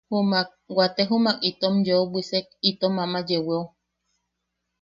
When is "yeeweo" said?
3.27-3.63